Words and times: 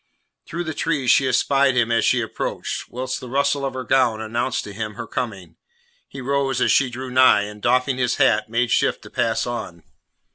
Through 0.47 0.63
the 0.63 0.73
trees 0.73 1.11
she 1.11 1.27
espied 1.27 1.77
him 1.77 1.91
as 1.91 2.03
she 2.03 2.21
approached, 2.21 2.89
whilst 2.89 3.19
the 3.19 3.29
rustle 3.29 3.63
of 3.63 3.75
her 3.75 3.83
gown 3.83 4.19
announced 4.19 4.63
to 4.63 4.73
him 4.73 4.95
her 4.95 5.05
coming. 5.05 5.57
He 6.07 6.21
rose 6.21 6.59
as 6.59 6.71
she 6.71 6.89
drew 6.89 7.11
nigh, 7.11 7.43
and, 7.43 7.61
doffing 7.61 7.99
his 7.99 8.15
hat, 8.15 8.49
made 8.49 8.71
shift 8.71 9.03
to 9.03 9.11
pass 9.11 9.45
on. 9.45 9.83